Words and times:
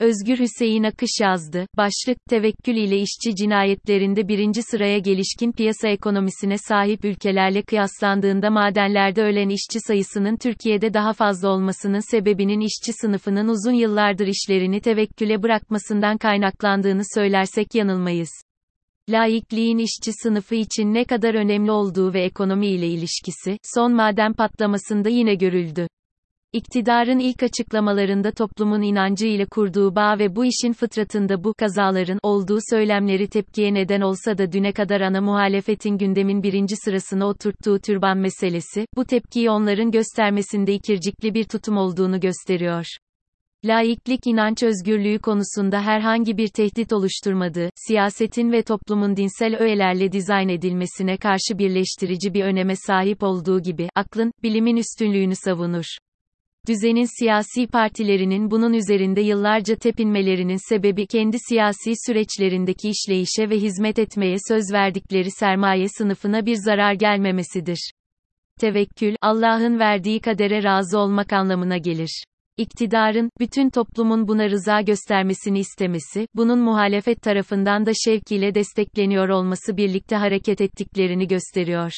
Özgür 0.00 0.38
Hüseyin 0.38 0.82
Akış 0.82 1.10
yazdı. 1.20 1.66
Başlık, 1.76 2.18
tevekkül 2.30 2.76
ile 2.76 2.98
işçi 2.98 3.34
cinayetlerinde 3.36 4.28
birinci 4.28 4.62
sıraya 4.62 4.98
gelişkin 4.98 5.52
piyasa 5.52 5.88
ekonomisine 5.88 6.58
sahip 6.58 7.04
ülkelerle 7.04 7.62
kıyaslandığında 7.62 8.50
madenlerde 8.50 9.22
ölen 9.22 9.48
işçi 9.48 9.80
sayısının 9.80 10.36
Türkiye'de 10.36 10.94
daha 10.94 11.12
fazla 11.12 11.48
olmasının 11.48 12.10
sebebinin 12.10 12.60
işçi 12.60 12.92
sınıfının 12.92 13.48
uzun 13.48 13.72
yıllardır 13.72 14.26
işlerini 14.26 14.80
tevekküle 14.80 15.42
bırakmasından 15.42 16.18
kaynaklandığını 16.18 17.02
söylersek 17.14 17.74
yanılmayız. 17.74 18.30
Laikliğin 19.08 19.78
işçi 19.78 20.12
sınıfı 20.22 20.54
için 20.54 20.94
ne 20.94 21.04
kadar 21.04 21.34
önemli 21.34 21.70
olduğu 21.70 22.14
ve 22.14 22.24
ekonomi 22.24 22.66
ile 22.66 22.88
ilişkisi, 22.88 23.58
son 23.74 23.92
maden 23.92 24.32
patlamasında 24.32 25.08
yine 25.08 25.34
görüldü. 25.34 25.86
İktidarın 26.54 27.18
ilk 27.18 27.42
açıklamalarında 27.42 28.30
toplumun 28.30 28.82
inancı 28.82 29.26
ile 29.26 29.46
kurduğu 29.46 29.94
bağ 29.94 30.18
ve 30.18 30.36
bu 30.36 30.44
işin 30.44 30.72
fıtratında 30.72 31.44
bu 31.44 31.54
kazaların 31.54 32.18
olduğu 32.22 32.58
söylemleri 32.70 33.28
tepkiye 33.28 33.74
neden 33.74 34.00
olsa 34.00 34.38
da 34.38 34.52
düne 34.52 34.72
kadar 34.72 35.00
ana 35.00 35.20
muhalefetin 35.20 35.98
gündemin 35.98 36.42
birinci 36.42 36.76
sırasına 36.76 37.26
oturttuğu 37.26 37.78
türban 37.78 38.18
meselesi, 38.18 38.86
bu 38.96 39.04
tepkiyi 39.04 39.50
onların 39.50 39.90
göstermesinde 39.90 40.74
ikircikli 40.74 41.34
bir 41.34 41.44
tutum 41.44 41.76
olduğunu 41.76 42.20
gösteriyor. 42.20 42.86
Laiklik 43.64 44.26
inanç 44.26 44.62
özgürlüğü 44.62 45.18
konusunda 45.18 45.82
herhangi 45.82 46.36
bir 46.36 46.48
tehdit 46.48 46.92
oluşturmadığı, 46.92 47.70
siyasetin 47.74 48.52
ve 48.52 48.62
toplumun 48.62 49.16
dinsel 49.16 49.56
öğelerle 49.56 50.12
dizayn 50.12 50.48
edilmesine 50.48 51.16
karşı 51.16 51.58
birleştirici 51.58 52.34
bir 52.34 52.44
öneme 52.44 52.76
sahip 52.76 53.22
olduğu 53.22 53.60
gibi, 53.60 53.88
aklın, 53.94 54.32
bilimin 54.42 54.76
üstünlüğünü 54.76 55.34
savunur. 55.36 55.84
Düzenin 56.68 57.18
siyasi 57.18 57.66
partilerinin 57.66 58.50
bunun 58.50 58.72
üzerinde 58.72 59.20
yıllarca 59.20 59.76
tepinmelerinin 59.76 60.68
sebebi 60.68 61.06
kendi 61.06 61.36
siyasi 61.48 61.92
süreçlerindeki 62.06 62.88
işleyişe 62.88 63.50
ve 63.50 63.56
hizmet 63.56 63.98
etmeye 63.98 64.36
söz 64.48 64.72
verdikleri 64.72 65.30
sermaye 65.30 65.88
sınıfına 65.88 66.46
bir 66.46 66.56
zarar 66.56 66.92
gelmemesidir. 66.92 67.90
Tevekkül, 68.60 69.16
Allah'ın 69.20 69.78
verdiği 69.78 70.20
kadere 70.20 70.62
razı 70.62 70.98
olmak 70.98 71.32
anlamına 71.32 71.76
gelir. 71.76 72.24
İktidarın, 72.56 73.30
bütün 73.40 73.70
toplumun 73.70 74.28
buna 74.28 74.50
rıza 74.50 74.80
göstermesini 74.80 75.58
istemesi, 75.58 76.28
bunun 76.34 76.58
muhalefet 76.58 77.22
tarafından 77.22 77.86
da 77.86 77.92
şevkiyle 78.04 78.54
destekleniyor 78.54 79.28
olması 79.28 79.76
birlikte 79.76 80.16
hareket 80.16 80.60
ettiklerini 80.60 81.28
gösteriyor. 81.28 81.92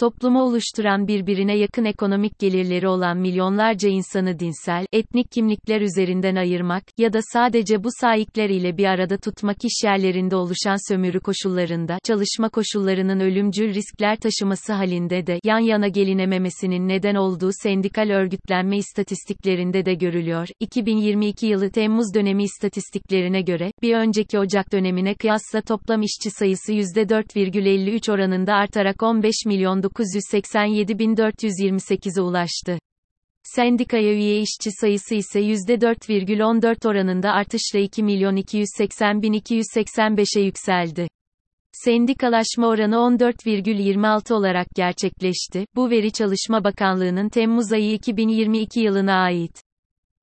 Toplumu 0.00 0.42
oluşturan 0.42 1.08
birbirine 1.08 1.56
yakın 1.56 1.84
ekonomik 1.84 2.38
gelirleri 2.38 2.88
olan 2.88 3.18
milyonlarca 3.18 3.88
insanı 3.88 4.38
dinsel, 4.38 4.86
etnik 4.92 5.32
kimlikler 5.32 5.80
üzerinden 5.80 6.36
ayırmak 6.36 6.82
ya 6.98 7.12
da 7.12 7.18
sadece 7.32 7.84
bu 7.84 7.88
sahipler 8.00 8.50
ile 8.50 8.76
bir 8.76 8.84
arada 8.84 9.16
tutmak 9.16 9.64
iş 9.64 9.84
yerlerinde 9.84 10.36
oluşan 10.36 10.92
sömürü 10.92 11.20
koşullarında, 11.20 11.98
çalışma 12.04 12.48
koşullarının 12.48 13.20
ölümcül 13.20 13.74
riskler 13.74 14.16
taşıması 14.16 14.72
halinde 14.72 15.26
de, 15.26 15.38
yan 15.44 15.58
yana 15.58 15.88
gelinememesinin 15.88 16.88
neden 16.88 17.14
olduğu 17.14 17.50
sendikal 17.62 18.10
örgütlenme 18.10 18.76
istatistiklerinde 18.76 19.84
de 19.84 19.94
görülüyor. 19.94 20.48
2022 20.60 21.46
yılı 21.46 21.70
Temmuz 21.70 22.14
dönemi 22.14 22.42
istatistiklerine 22.42 23.42
göre, 23.42 23.72
bir 23.82 23.94
önceki 23.94 24.38
Ocak 24.38 24.72
dönemine 24.72 25.14
kıyasla 25.14 25.60
toplam 25.60 26.02
işçi 26.02 26.30
sayısı 26.30 26.72
%4,53 26.72 28.12
oranında 28.12 28.54
artarak 28.54 29.02
15 29.02 29.34
milyon 29.46 29.89
987.428'e 29.98 32.22
ulaştı. 32.22 32.78
Sendikaya 33.42 34.12
üye 34.12 34.40
işçi 34.40 34.70
sayısı 34.80 35.14
ise 35.14 35.40
%4,14 35.40 36.88
oranında 36.88 37.30
artışla 37.30 37.78
2.280.285'e 37.78 40.42
yükseldi. 40.42 41.08
Sendikalaşma 41.72 42.68
oranı 42.68 42.94
14,26 42.94 44.34
olarak 44.34 44.66
gerçekleşti. 44.76 45.66
Bu 45.76 45.90
veri 45.90 46.12
Çalışma 46.12 46.64
Bakanlığı'nın 46.64 47.28
Temmuz 47.28 47.72
ayı 47.72 47.92
2022 47.92 48.80
yılına 48.80 49.14
ait. 49.14 49.62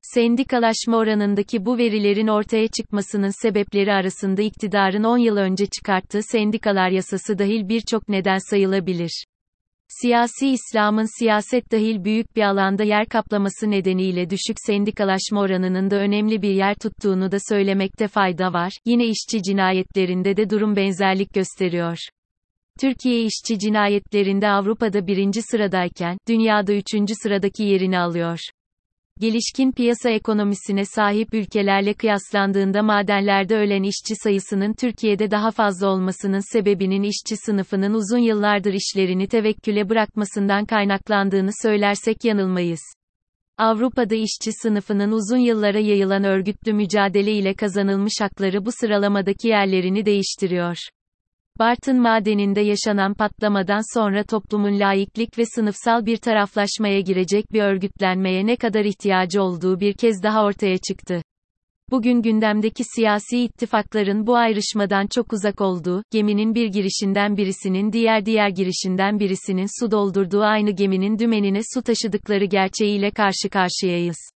Sendikalaşma 0.02 0.98
oranındaki 0.98 1.66
bu 1.66 1.78
verilerin 1.78 2.28
ortaya 2.28 2.68
çıkmasının 2.68 3.44
sebepleri 3.44 3.94
arasında 3.94 4.42
iktidarın 4.42 5.04
10 5.04 5.18
yıl 5.18 5.38
önce 5.38 5.66
çıkarttığı 5.66 6.24
sendikalar 6.24 6.90
yasası 6.90 7.40
dahil 7.40 7.70
birçok 7.70 8.10
neden 8.10 8.50
sayılabilir. 8.50 9.26
Siyasi 9.90 10.50
İslam'ın 10.50 11.20
siyaset 11.20 11.72
dahil 11.72 12.04
büyük 12.04 12.36
bir 12.36 12.42
alanda 12.42 12.84
yer 12.84 13.06
kaplaması 13.06 13.72
nedeniyle 13.72 14.30
düşük 14.30 14.58
sendikalaşma 14.66 15.42
oranının 15.42 15.92
da 15.92 15.96
önemli 15.96 16.42
bir 16.42 16.52
yer 16.52 16.76
tuttuğunu 16.76 17.32
da 17.32 17.38
söylemekte 17.50 18.08
fayda 18.08 18.54
var. 18.54 18.72
Yine 18.86 19.06
işçi 19.06 19.44
cinayetlerinde 19.44 20.38
de 20.38 20.50
durum 20.50 20.76
benzerlik 20.76 21.34
gösteriyor. 21.34 21.98
Türkiye 22.80 23.22
işçi 23.22 23.60
cinayetlerinde 23.60 24.48
Avrupa'da 24.48 25.08
birinci 25.08 25.42
sıradayken, 25.42 26.18
dünyada 26.28 26.74
üçüncü 26.74 27.14
sıradaki 27.24 27.64
yerini 27.64 28.00
alıyor. 28.00 28.40
Gelişkin 29.20 29.72
piyasa 29.72 30.10
ekonomisine 30.10 30.86
sahip 30.86 31.34
ülkelerle 31.34 31.94
kıyaslandığında 31.94 32.84
madenlerde 32.84 33.56
ölen 33.56 33.84
işçi 33.84 34.16
sayısının 34.24 34.74
Türkiye'de 34.74 35.32
daha 35.32 35.52
fazla 35.52 35.88
olmasının 35.88 36.54
sebebinin 36.54 37.04
işçi 37.04 37.38
sınıfının 37.38 37.94
uzun 37.94 38.18
yıllardır 38.18 38.74
işlerini 38.74 39.28
tevekküle 39.28 39.90
bırakmasından 39.90 40.66
kaynaklandığını 40.66 41.52
söylersek 41.64 42.26
yanılmayız. 42.26 42.82
Avrupa'da 43.58 44.16
işçi 44.16 44.52
sınıfının 44.62 45.12
uzun 45.12 45.38
yıllara 45.38 45.80
yayılan 45.80 46.24
örgütlü 46.24 46.74
mücadele 46.74 47.32
ile 47.32 47.54
kazanılmış 47.54 48.14
hakları 48.22 48.66
bu 48.66 48.70
sıralamadaki 48.72 49.48
yerlerini 49.48 50.06
değiştiriyor. 50.06 50.78
Bartın 51.60 52.02
madeninde 52.02 52.62
yaşanan 52.62 53.14
patlamadan 53.14 54.00
sonra 54.00 54.24
toplumun 54.24 54.80
laiklik 54.80 55.38
ve 55.38 55.46
sınıfsal 55.46 56.06
bir 56.06 56.18
taraflaşmaya 56.18 57.02
girecek 57.02 57.54
bir 57.54 57.62
örgütlenmeye 57.62 58.46
ne 58.46 58.56
kadar 58.56 58.86
ihtiyacı 58.86 59.44
olduğu 59.44 59.80
bir 59.80 59.94
kez 59.94 60.24
daha 60.24 60.46
ortaya 60.46 60.78
çıktı. 60.78 61.22
Bugün 61.92 62.22
gündemdeki 62.22 62.84
siyasi 62.96 63.40
ittifakların 63.40 64.28
bu 64.28 64.36
ayrışmadan 64.36 65.08
çok 65.08 65.34
uzak 65.34 65.62
olduğu, 65.62 66.04
geminin 66.12 66.56
bir 66.56 66.68
girişinden 66.68 67.38
birisinin 67.38 67.94
diğer 67.94 68.26
diğer 68.26 68.50
girişinden 68.50 69.20
birisinin 69.20 69.80
su 69.80 69.92
doldurduğu 69.92 70.42
aynı 70.42 70.72
geminin 70.72 71.20
dümenine 71.20 71.62
su 71.74 71.82
taşıdıkları 71.82 72.46
gerçeğiyle 72.46 73.12
karşı 73.12 73.50
karşıyayız. 73.52 74.37